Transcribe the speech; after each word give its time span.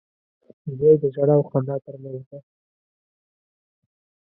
نجلۍ 0.65 0.95
د 1.01 1.03
ژړا 1.15 1.35
او 1.37 1.43
خندا 1.49 1.75
تر 1.85 1.95
منځ 2.01 2.21
ده. 2.29 2.39